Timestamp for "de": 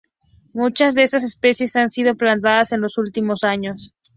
0.95-1.03